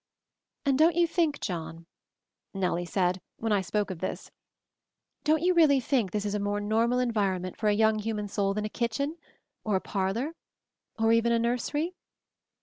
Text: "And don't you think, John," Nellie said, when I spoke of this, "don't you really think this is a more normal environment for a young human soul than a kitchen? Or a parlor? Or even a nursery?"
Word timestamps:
"And 0.65 0.79
don't 0.79 0.95
you 0.95 1.05
think, 1.05 1.39
John," 1.41 1.85
Nellie 2.55 2.87
said, 2.87 3.21
when 3.37 3.51
I 3.51 3.61
spoke 3.61 3.91
of 3.91 3.99
this, 3.99 4.31
"don't 5.23 5.43
you 5.43 5.53
really 5.53 5.79
think 5.79 6.09
this 6.09 6.25
is 6.25 6.33
a 6.33 6.39
more 6.39 6.59
normal 6.59 6.97
environment 6.97 7.55
for 7.55 7.67
a 7.69 7.73
young 7.75 7.99
human 7.99 8.27
soul 8.27 8.55
than 8.55 8.65
a 8.65 8.69
kitchen? 8.69 9.17
Or 9.63 9.75
a 9.75 9.79
parlor? 9.79 10.33
Or 10.97 11.11
even 11.13 11.31
a 11.31 11.37
nursery?" 11.37 11.93